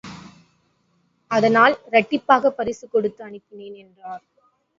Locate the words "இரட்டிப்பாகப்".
1.89-2.57